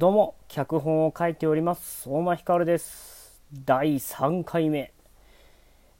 [0.00, 2.04] どうも、脚本を書いております。
[2.04, 3.42] 相馬ひかるです。
[3.52, 4.94] 第3回目。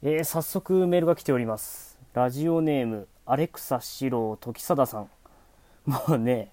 [0.01, 1.99] えー早速メールが来ております。
[2.15, 5.09] ラジオネーム、アレクサ四郎時貞さん。
[5.85, 6.51] もうね、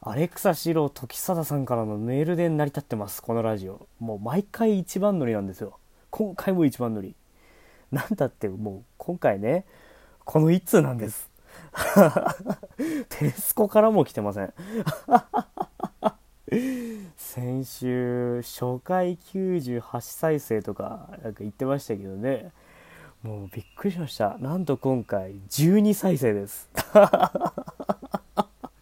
[0.00, 3.86] アレクサ四郎時貞さんからのメールで成り立ってます、このラジオ。
[4.00, 5.78] もう毎回一番乗りなんですよ。
[6.10, 7.14] 今回も一番乗り。
[7.92, 9.66] なんだって、もう今回ね、
[10.24, 11.30] この一通なんです。
[13.08, 14.52] テレスコからも来てません。
[17.16, 22.52] 先週初回98再生とかなんか言ってましたけどね。
[23.22, 24.36] もうびっくりしました。
[24.38, 26.68] なんと今回12再生です。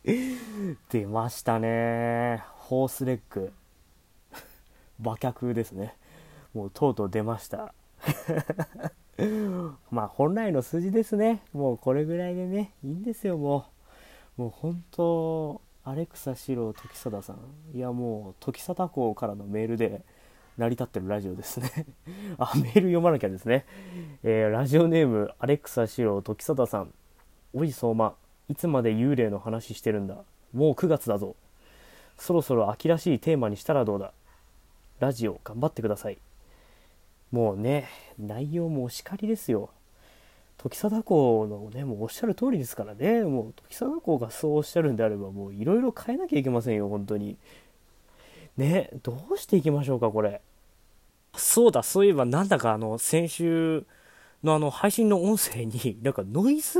[0.91, 2.42] 出ましたね。
[2.56, 3.52] ホースレッグ。
[4.98, 5.95] 馬脚ですね。
[6.55, 7.75] もうとうとう出ました。
[9.91, 11.42] まあ本来の数字ですね。
[11.52, 13.66] もうこれぐらいでねいいんですよも
[14.39, 14.42] う。
[14.42, 17.77] もう本当アレクサ四郎時貞さん。
[17.77, 20.03] いやもう時貞公からのメールで
[20.59, 21.87] 成り立ってるラジオですね。
[22.39, 23.64] あメール読まなきゃですね、
[24.22, 26.92] えーラジオネームアレクサ四郎時貞さん。
[27.55, 28.14] おい相馬。
[28.48, 30.17] いつまで幽霊の話してるんだ。
[30.53, 31.37] もう9月だぞ。
[32.19, 34.12] そろそろ秋らしいテーマにしたらどうだ。
[34.98, 36.19] ラジオ頑張ってください。
[37.31, 37.87] もうね
[38.19, 39.70] 内容もお叱りですよ。
[40.62, 43.22] 時貞公のねもうおっしゃる通りですからね。
[43.22, 47.39] もう時貞公がそうおっしゃるんであればもういろいろ変えなきゃいけませんよ本当に。
[48.58, 50.42] ねどうしていきましょうかこれ。
[51.34, 53.86] そうだそういえばなんだかあの先週
[54.44, 56.78] のあの配信の音声に なんかノイズ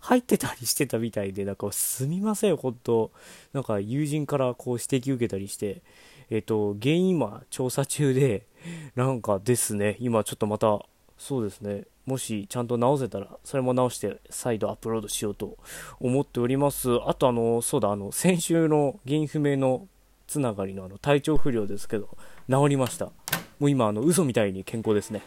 [0.00, 3.10] 入ってたりしてたみたいでなんかすみません本当。
[3.52, 5.82] なんか友人からこう指摘受けたりして。
[6.30, 8.46] えっ、と原因今調査中で
[8.94, 10.86] なんかですね今ちょっとまた
[11.20, 11.84] そうですね。
[12.06, 15.58] もしちゃんと直せたらそれも直して再度アップロードしようと
[16.00, 16.88] 思っております。
[17.06, 19.86] あとあのそうだあの先週の原因不明の
[20.26, 22.16] つながりのあの体調不良ですけど
[22.48, 23.12] 治りました。
[23.58, 25.20] もう今あの嘘みたいに健康ですね。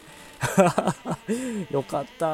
[1.70, 2.26] よかった。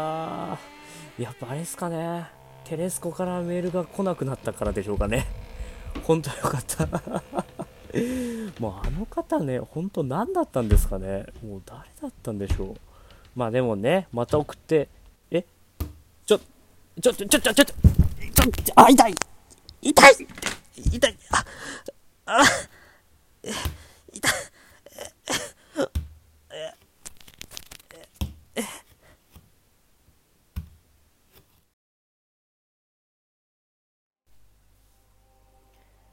[1.19, 2.28] やっぱあれですかね。
[2.65, 5.27] テレスコからメールが来なくなったからでしょうかね。
[6.04, 6.87] 本当よかった。
[8.59, 11.27] もうあの方ね本当何だったんですかね。
[11.44, 12.90] もう誰だったんでしょう。
[13.34, 14.88] まあでもね、また送って、
[15.30, 15.44] え？
[16.26, 16.38] ちょ、
[17.00, 17.74] ちょ、ちょ、ちょ、ちょ、ちょ、ちょ、
[18.76, 19.14] あ、痛い。
[19.80, 20.26] 痛い。
[20.76, 21.18] 痛い。
[21.30, 21.44] あ、
[22.26, 22.42] あ、
[23.42, 23.52] え、
[24.12, 24.32] 痛い。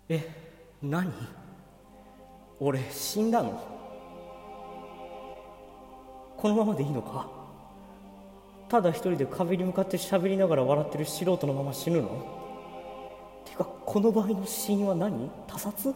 [0.10, 0.22] え、
[0.82, 1.12] 何？
[2.62, 3.77] 俺死んだの？
[6.38, 7.28] このままでいいのか？
[8.70, 12.10] ただ一人で壁に向かって喋りながら笑ってる素人のまま死ぬの？
[13.46, 15.32] てかこの場合の死因は何？
[15.48, 15.94] 他殺？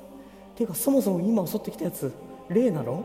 [0.55, 2.11] てかそもそも今襲ってきたやつ
[2.49, 3.03] 霊なの？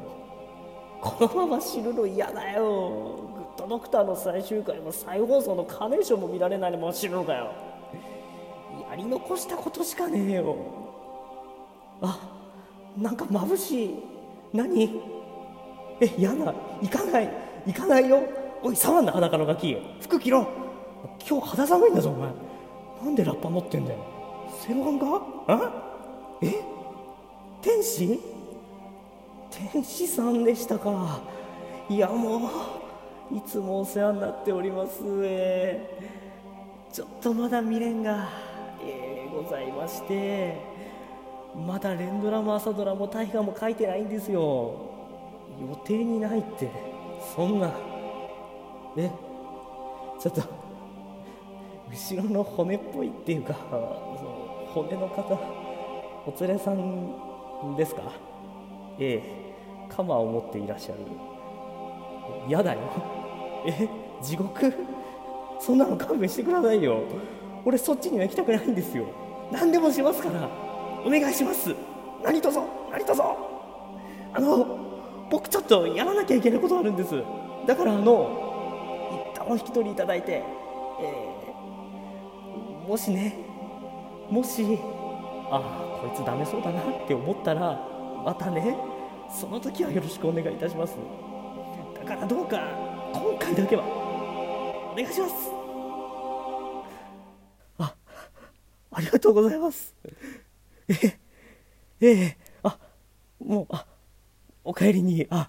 [1.00, 3.30] このまま死ぬの嫌だよ。
[3.36, 7.52] グッドドクターの最終回も再放送のカーネーションも見られないのまま死ぬのかよ。
[8.88, 10.56] やり残したことしかねえよ。
[12.00, 12.18] あ
[12.96, 13.94] なんか眩しい。
[14.54, 15.02] 何？
[16.00, 17.30] え嫌だ行かない
[17.66, 18.22] 行かないよ。
[18.62, 19.76] おい触んな裸のガキ。
[20.00, 20.46] 服着ろ。
[21.28, 22.30] 今日肌寒いんだぞお前。
[23.04, 23.98] なんでラッパ持ってんだよ。
[24.66, 25.06] セロハンか
[25.48, 25.72] あ？
[26.42, 26.52] え？
[27.62, 28.20] 天使？
[29.72, 31.20] 天使さんでしたか。
[31.88, 32.38] いやも
[33.30, 38.28] ういつもお世話になっておりますえーちょっとまだ未練が、
[38.84, 40.56] えーございまして。
[41.54, 44.95] まだ連ドラも朝ドラも大河も書いてないんですよ。
[45.60, 46.70] 予定にないって。
[47.34, 47.72] そんな。
[48.96, 49.10] え
[50.18, 50.42] ちょっと。
[51.90, 55.38] 後ろの骨っぽいっていうかその骨の方
[56.26, 58.02] お連れさんですか？
[58.98, 59.46] ええ。
[59.88, 60.98] 鎌を持っていらっしゃる。
[62.48, 62.80] 嫌だよ。
[63.66, 63.88] え
[64.20, 64.74] 地獄？
[65.60, 67.02] そんなの勘弁してくださいよ。
[67.64, 69.06] 俺そっちには行きたくないんですよ。
[69.52, 70.48] 何でもしますから。
[71.04, 71.74] お願いします。
[72.24, 73.36] 何とぞ何とぞ
[74.34, 74.85] あの
[75.36, 77.22] 僕ちょっとやらなきゃいけないことあるんです。
[77.66, 80.42] だからあの一旦お引き取りいただいて、
[80.98, 83.34] えーもしね
[84.30, 84.78] もし
[85.50, 87.78] ああこいつダメそうだなって思ったら
[88.24, 88.78] またね
[89.30, 90.96] その時はよろしくお願いいたします。
[91.94, 92.58] だからどうか
[93.12, 95.34] 今回だけはお願いします。
[97.78, 97.94] あ
[98.92, 99.94] ありがとうございます。
[100.88, 100.94] え
[102.00, 102.78] えええあ
[103.44, 103.84] もうあ
[104.66, 105.48] お帰りにあ、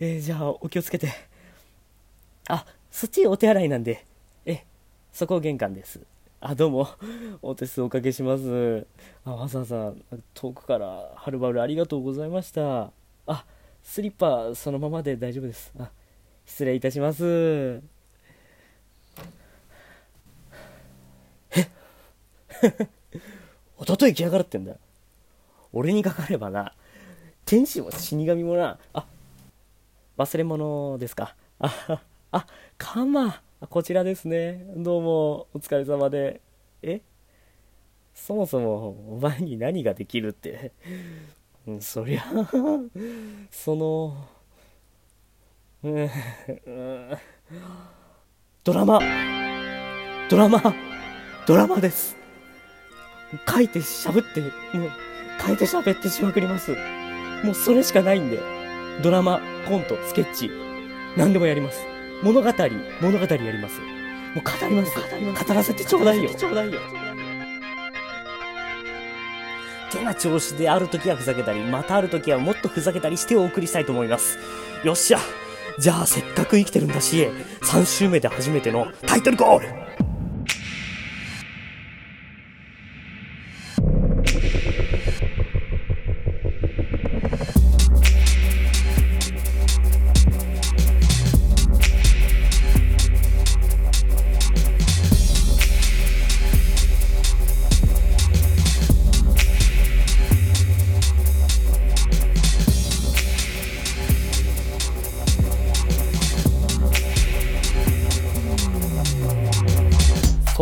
[0.00, 1.12] えーじゃあお気をつけて
[2.48, 4.06] あそっちお手洗いなんで
[4.46, 4.64] え
[5.12, 6.00] そこ玄関です
[6.40, 6.88] あ、どうも、
[7.42, 8.86] お手数おかけします。
[9.24, 9.92] あ、わざわざ
[10.34, 12.92] 遠くからはるばるありがとうございました。
[13.26, 13.44] あ、
[13.82, 15.72] スリッパそのままで大丈夫です。
[15.78, 15.90] あ、
[16.44, 17.82] 失礼いたします。
[21.52, 21.68] え？
[23.78, 24.76] おととい来やがるってんだ。
[25.72, 26.74] 俺にかかればな、
[27.46, 29.06] 天使も死神もな、あ、
[30.18, 31.36] 忘れ物ですか。
[31.60, 32.02] あ、
[32.32, 32.44] あ、
[32.76, 33.40] カマ、
[33.70, 34.66] こちらですね。
[34.76, 36.40] どうも、お疲れ様で。
[36.82, 37.02] え？
[38.12, 40.72] そもそも、お前に何ができるって。
[41.78, 42.24] そりゃ、
[43.52, 44.26] その、
[45.84, 46.10] うん、
[48.64, 48.98] ドラマ、
[50.28, 50.74] ドラマ、
[51.46, 52.16] ドラマです。
[53.48, 54.40] 書いて喋って、
[54.76, 54.90] もう、
[55.46, 56.76] 書いて喋ってしまくります。
[57.44, 58.40] もうそれしかないんで。
[59.02, 60.50] ドラマ、コント、スケッチ、
[61.16, 61.80] 何でもやります。
[62.22, 62.52] 物語、
[63.00, 63.80] 物語やります。
[64.34, 64.94] もう語ります。
[64.94, 65.44] 語ります。
[65.44, 66.30] 語らせてちょうだいよ。
[66.34, 66.80] ちょうだいよ。
[69.90, 74.38] てな調子である時はふざけたり、またある時はもっとふざけたりしてお送りしたいと思います。
[74.84, 75.18] よっしゃ
[75.78, 77.28] じゃあせっかく生きてるんだし、
[77.62, 79.68] 3週目で初めてのタイトルコール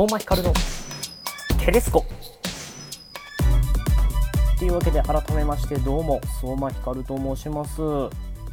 [0.05, 0.53] 相馬光の
[1.65, 2.05] テレスコ。
[4.59, 7.81] というわけで改めましてどうも相馬光と申します、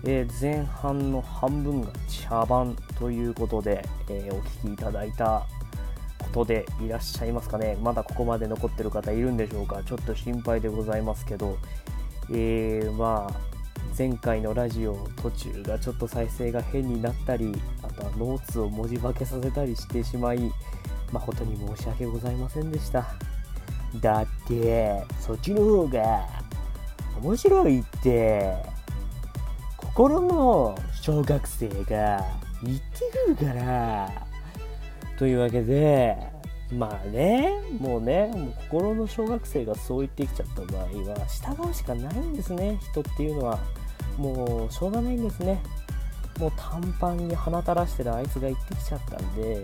[0.06, 5.45] えー、前半の半分が茶番ということで、えー、お聞きいただいた
[6.19, 7.77] ことでいらっしゃいますかね。
[7.81, 9.83] まだここまで残ってる方いるんでしょうか。
[9.83, 11.57] ちょっと心配でございますけど。
[12.30, 13.51] えー、まあ
[13.97, 17.51] 前回のラジオ途中がちょっと再生が変になったり
[17.83, 20.39] あとはノーツを文字化けさせたりしてしまい
[21.11, 23.05] 誠に申し訳ございませんでした。
[23.99, 26.25] だって、そっちの方が
[27.21, 28.55] 面白いって、
[29.77, 32.25] 心の小学生が
[32.63, 34.09] 言ってくるから。
[35.17, 36.17] というわけで、
[36.71, 40.87] まあね、もうね、もう心の小学生がそう言ってきちゃった場合は、
[41.27, 43.59] 従うしかないんですね、人っていうのは。
[44.17, 45.61] もう、しょうがないんですね。
[46.39, 49.63] もう短パンに鼻垂らしてるあいつが言ってきちゃったんで、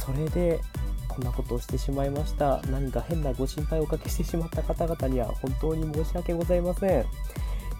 [0.00, 0.60] それで
[1.08, 2.62] こんなことをしてしまいました。
[2.70, 7.06] 何か変なご心配をおかけしてしまった方々には本当に申し訳ございません。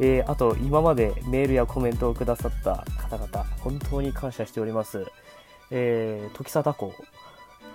[0.01, 5.07] えー、あと今までメールやコメントをくださった方々本当に感謝しております。
[5.71, 6.93] えー、時貞子。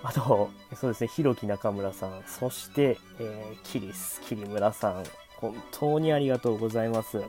[0.02, 5.04] あと、そうですね、ひろき中村さん、そして、えー、キリス、桐村さん、
[5.38, 7.22] 本当にありがとうございます。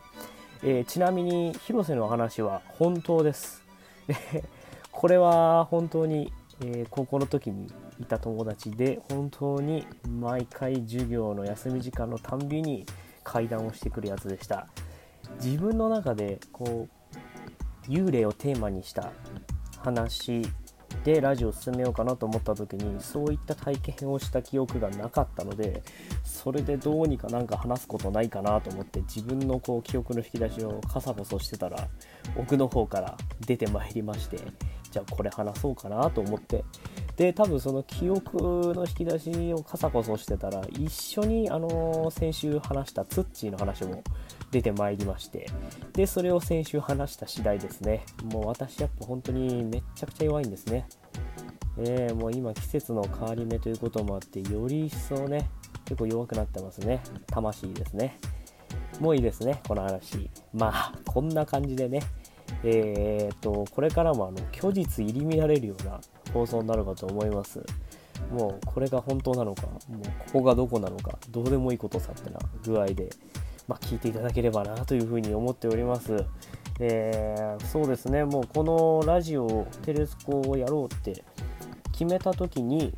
[0.62, 3.64] えー、ちなみに、広瀬の話は本当です。
[4.92, 6.32] これは本当に
[6.62, 12.86] えー、高校の時にいた友達で本当に毎回授業の休み時間のたんびに
[13.24, 14.68] 会談をしてくるやつでした。
[15.42, 16.88] 自分の中でこ
[17.86, 19.12] う幽霊をテーマにした
[19.84, 20.42] 話
[21.04, 25.84] でラジオを進めようかなと思った時にそういった体験をした記憶がなかったので
[26.24, 31.88] それでどうにかなんか話すことないかなと思って自分のこう記憶の引き出しをカサコソしてたら
[32.36, 34.40] 奥の方から出てまいりまして
[34.92, 36.64] じゃあこれ話そうかなと思って。
[37.16, 44.04] で多分その記憶の引き出しをカサコソしてたら一緒にあの先週話したツッチーの話も
[44.52, 45.48] 出てまいりまして。
[45.94, 48.06] でそれを先週話した次第ですね。
[48.26, 50.88] もう私やっぱ本当にめっちゃくちゃ弱いんですね。
[51.80, 55.50] えー、もう今季節の変わり目ということもあってより一層ね
[55.86, 57.02] 結構弱くなってますね。
[57.28, 58.20] 魂ですね。
[59.00, 60.30] もういいですねこの話。
[60.54, 62.02] まあこんな感じでね。
[62.64, 66.00] えー、っと、これからもあの虚実入り乱れるような
[66.34, 67.64] 放送になるかと思います。
[68.32, 69.80] もうこれが本当なのか、もう
[70.32, 73.10] ここがどこなのか、どうでもいいことさってな具合で、
[73.68, 76.26] まあ、聞いていただければなというふうに思っております。
[76.80, 81.24] えー、そうですね、もうこのラジオ、テレスコをやろうって
[81.92, 82.94] 決めた時に、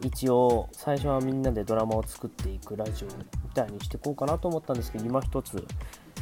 [0.00, 5.64] 一応最初はみんなでドラマを作っていくラジオみたいにしていこうかなと思ったんですけど、今一つ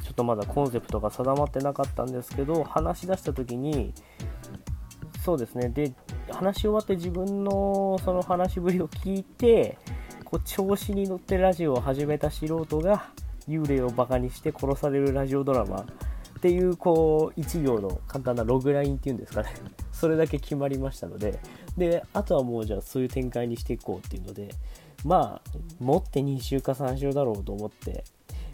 [0.06, 3.92] ちょっとまだコンセプトが定まってなかったんですけど話し出した時に
[5.24, 5.68] そうですね。
[5.68, 5.92] で
[6.30, 9.76] 話し終わって自分のその話しぶりを聞いて
[10.24, 13.10] こう調子に乗ってラジオを始めた素人が
[13.48, 15.80] 幽霊をバカにして殺されるラジオドラマ。
[15.80, 19.48] っていうこう1行の簡単なログラインっていうんですかね。
[19.90, 21.40] それだけ決まりましたので。
[21.76, 24.48] であとはもうじゃあそういう展開にしていこうっていうので
[25.04, 28.04] まあ持って2週か3週だろうと思って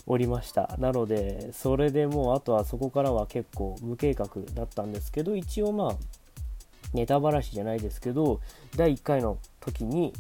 [0.07, 0.75] おりました。
[0.79, 5.97] なのでそれでもうあとはそこからは結構無計画だったんですけど一応まあ
[6.93, 8.41] ネタばらしじゃないですけど
[8.77, 10.13] 第1回の時に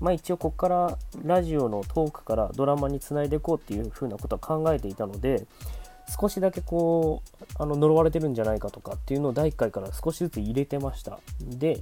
[0.00, 5.46] まあ一応ここからラジオのトークからドラマにつないでいこうっていう風なことは考えていたので
[6.20, 7.22] 少しだけこ
[7.58, 11.18] うあの呪われてるんじゃないかとかっていうのを第1回から少しずつ入れてました。
[11.40, 11.80] で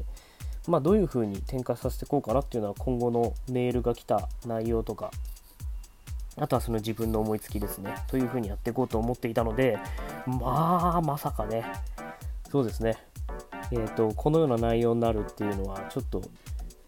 [0.68, 5.10] まあどういう風に展開させていこうかなっていうのは今後のメールが来た内容とか
[6.36, 7.94] あとはその自分の思いつきですね。
[8.06, 9.78] という風にやっていこうと思っていたので
[10.26, 11.64] まあまさかね。
[12.50, 12.96] そうですね。
[13.70, 16.22] えーと、このような内容になるっていうのはちょっと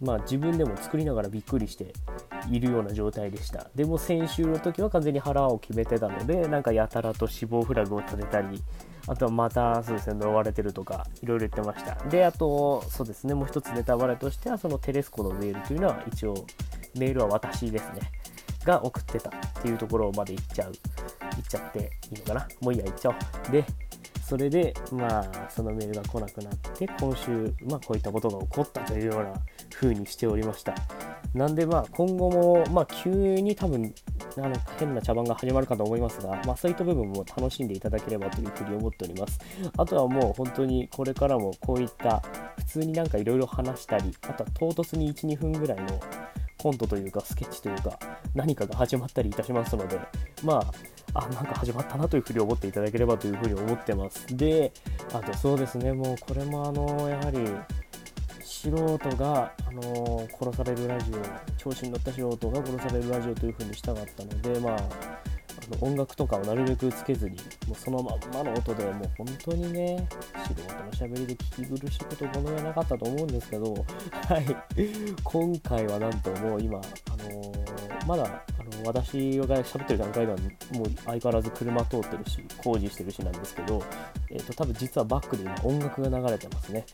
[0.01, 1.95] まあ自分でも作りながらびっくりして
[2.51, 3.71] いるような状態でした。
[3.75, 8.63] でも先週の時は完全に腹を決めてたのでなんかやたらと死亡フラグを立てたり
[9.07, 11.95] あとはまたそうですね呪われてるとかいろいろ言ってました。
[12.09, 16.35] であとそうですねもう一つネタバレとしてはそのテレスコのメールというのは一応
[16.99, 18.01] メールは私ですね。
[18.65, 20.73] が送ってたっていうところまで言っちゃう
[21.21, 22.49] 言っちゃっていいのかな？
[22.61, 23.65] もういいや言っちゃおうで
[24.25, 29.35] それで、まあ、そのメールが来なくなって、今週、まあ、こういったことが起こったというような
[29.75, 30.75] 風にしておりました。
[31.35, 33.95] なんで、まあ、今後も、まあ、急に多分、
[34.39, 39.39] あの変な茶番が始まるかと思いますが、まあ、そういった部分も楽しんでいただければというふうに思っております。
[39.77, 42.23] あとはもう本当にこれからもこういった
[42.57, 46.01] 普通になんかいろいろ話したり、あとは唐突に1、2分ぐらいの
[46.65, 47.99] コントというかスケッチというか
[48.35, 50.01] 何かが始まったりいたしますので、
[50.43, 50.65] ま
[51.13, 54.35] あ、あ、なんか始まったなというふうに思っていただければというふうに思ってます。
[54.35, 54.73] で、
[55.13, 57.39] あとそうですね、もうこれもあの、やはり、
[58.41, 61.17] 素人が、あの殺されるラジオ、
[61.59, 64.79] 調子に乗った素人が殺されるラジオというふうにしたかったので、まあ、
[65.81, 70.07] 音楽とかをなるべくつけずに、もうそのまんまの音でもう本当にね、
[70.47, 74.45] 素人のしゃべりで聞き苦しいことこの上なかったと思うんですけど、はい、
[75.23, 76.83] 今回はなんともう今、あ
[77.23, 78.25] のー、まだ
[78.59, 80.39] あの私が喋ってる段階では
[80.73, 83.83] もう相変わらず車通ってるし工事してるしなんですけど、
[84.31, 86.85] えーと、多分実はバックで今音楽が流れてますね。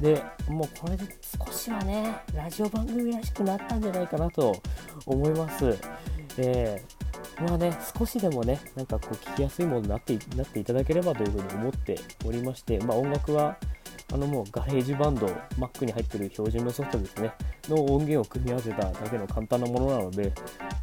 [0.00, 1.04] でもうこれで
[1.46, 4.60] 少しはねラジオ番組らしくなったんじゃないかなと
[5.06, 5.76] 思います。
[6.38, 6.99] えー、
[7.38, 13.56] まあね少しでもねなんかこう聞きやすいものになってなっていただければというふうに思っておりましてまあ音楽は
[14.12, 15.26] あのもうガレージバンド
[15.58, 17.32] Mac に入ってる標準のソフトですね。
[17.68, 20.32] の音源を組み合わせただけの簡単なものなので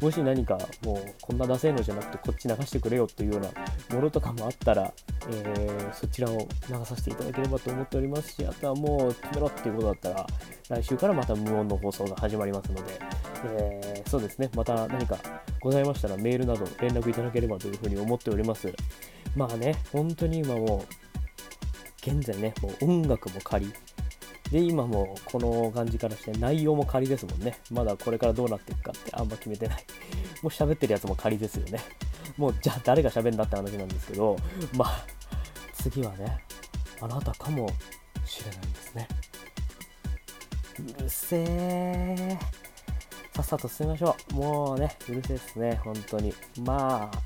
[0.00, 3.50] もし何かもうこんなダセーのじゃなくてこっち流してくれよっていうような
[3.96, 4.92] ものとかもあったら、
[5.28, 10.26] えー、そちらを流させていただければと思っておりますしあとはもう決めろっていうことだったら
[10.68, 13.00] 来週からまた無音の放送が始まりますので、
[13.44, 14.50] えー、そうですね。
[14.54, 15.18] また何か
[15.60, 18.72] ございましたらメールなど連絡いただければというふうに思っております。
[19.34, 21.07] まあね本当に今もう
[22.02, 23.72] 現在ね、もう音楽も仮。
[24.50, 27.58] で、今もこの感じからして内容も仮ですもんね。
[27.70, 29.84] まだこれからどうなっていくかってあんま決めてない。
[30.42, 31.80] もう喋ってるやつも仮ですよね。
[32.36, 34.36] もうじゃあ誰が喋るんだって話なんですけど、
[34.74, 35.06] まあ、
[35.74, 36.38] 次はね、
[37.00, 37.68] あなたかも
[38.24, 39.08] しれないですね。
[40.98, 42.38] うるせえ。
[43.34, 44.34] さっさと進みましょう。
[44.34, 46.32] もうね、うるせえですね、本当に。
[46.60, 47.18] まあ、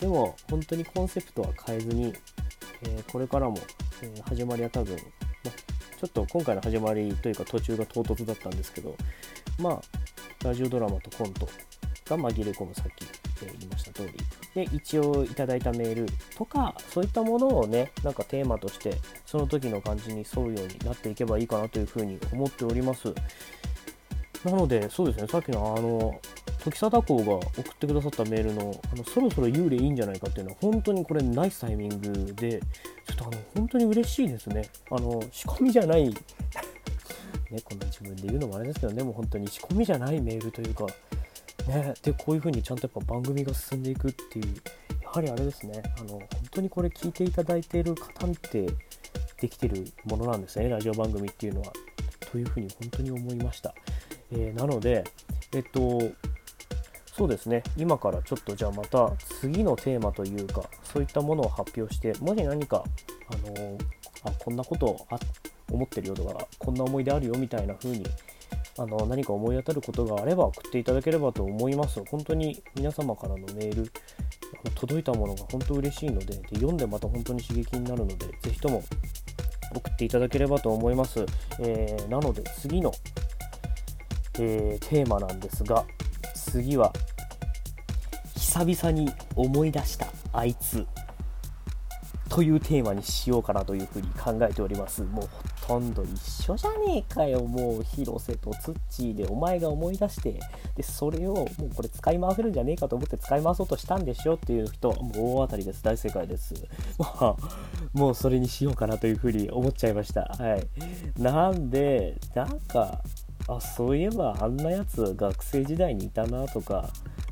[0.00, 2.12] でも本当にコンセプトは変えずに、
[2.82, 3.58] えー、これからも
[4.02, 4.96] え、始まりは多分、
[5.44, 8.96] まちょっと今回の始まりというか途中が唐突だったんですけど、
[9.58, 9.80] まあ、
[10.44, 11.46] ラジオドラマとコント
[12.08, 13.04] が紛れ込むさっき、
[13.44, 14.12] え、言いました通り。
[14.54, 16.06] で、一応いただいたメール
[16.36, 23.14] とか、そういったものをね、なんかテーマとして、その時の感じに沿うようになっていけばいいかなというふうに思っております。
[24.44, 26.20] なので、そうですね、さっきのあの、
[26.62, 32.60] 時貞公が送ってくださったメールのあのそろそろ幽霊いいんじゃないかっていうのは本当にこれナイスタイミングで
[33.08, 34.62] ちょっとあの本当に嬉しいですね。
[34.90, 36.14] あの仕込みじゃないね
[37.64, 40.86] こんな自分で言うのもあれですけどでも本当に仕込みじゃないメールというか
[41.66, 44.46] ねでこういう風にちゃんとやっぱ番組が進んでいくっていう
[45.02, 45.82] やはりあれですね。
[45.98, 48.66] あの本当にこれ聞いていただいている方って
[49.40, 51.72] できてるものなんですねラジオ番組っていうのは。
[52.30, 53.74] というふうに本当に思いました、
[54.32, 55.04] えー、なので
[55.54, 56.00] えっと
[57.14, 57.62] そうですね。
[57.76, 62.82] 今からちょっとじゃあまた次のテーマというかそういったものを発表してもし何か
[63.28, 63.78] あのー、
[64.24, 65.18] あこんなことあ
[65.70, 68.06] 思ってるよとかこんな思い出あるよみたいな風に
[68.78, 72.02] あの何か思い当たることがあれば送っていただければと思います。
[72.06, 73.92] 本当に皆様からのメール
[74.74, 78.82] 届いたものが本当嬉しいのでで読んでまた本当に刺激になるのでぜひとも
[79.74, 81.24] 送っていただければと思います、
[81.60, 82.92] えー、なので次の、
[84.38, 85.84] えー、テーマなんですが
[86.34, 86.92] 次は
[88.36, 90.86] 久々に思い出したあいつ
[92.32, 95.02] というテーマにしようかなというふうに考えております。
[95.02, 95.28] もう
[95.66, 97.44] ほとんど一緒じゃねえかよ。
[97.44, 100.40] もう広瀬とツッチーでお前が思い出して
[100.74, 105.82] でそれをもうこれ使い回せるんじゃねえかと思って使い回そうとしたんでしょっていう人もう大当たりです。
[105.82, 106.54] 大正解です。
[106.98, 107.36] まあ
[107.92, 110.22] もうそれにしようかなというふうに思っちゃいました。
[110.22, 110.66] はい。
[111.20, 113.02] なんでなんか
[113.48, 116.88] あそういえばあんなやつ学生時代にいたなとか。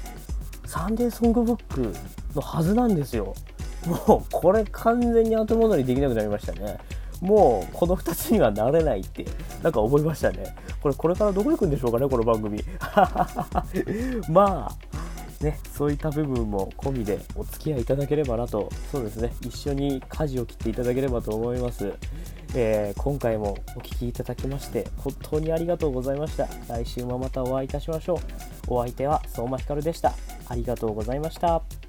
[0.65, 1.95] サンデーソングブック
[2.35, 3.35] のはずなんですよ。
[3.87, 6.79] もう、これ完全に後戻りできなくなりましたね。
[7.21, 9.27] もうこの2つにはなれないって
[9.63, 10.57] なんか思いましたね。
[10.81, 12.65] これこれからどこ行くんでしょうかね、この番組。
[14.31, 14.90] まあ、
[15.41, 21.95] ね、そういった部分も込みでお付き合いいただければなと、そうですね、一緒に舵を切っていただければと思います。
[22.55, 26.47] えー、今回もお聴きいただきまして、本当にありがとうございました。
[26.69, 28.19] 来週もまたお会いいたしましょう。
[28.75, 30.13] お相手は相馬ひかるでした。
[30.49, 31.80] ありがとうございました。